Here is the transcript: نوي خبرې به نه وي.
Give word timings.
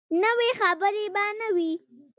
نوي 0.23 0.49
خبرې 0.59 1.05
به 1.15 1.25
نه 1.39 1.47
وي. 1.55 1.71